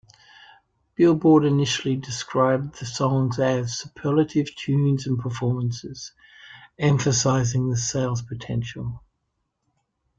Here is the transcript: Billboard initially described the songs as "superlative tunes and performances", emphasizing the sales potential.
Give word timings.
Billboard 0.95 1.45
initially 1.45 1.95
described 1.95 2.79
the 2.79 2.87
songs 2.87 3.37
as 3.37 3.77
"superlative 3.77 4.55
tunes 4.55 5.05
and 5.05 5.19
performances", 5.19 6.13
emphasizing 6.79 7.69
the 7.69 7.77
sales 7.77 8.23
potential. 8.23 9.03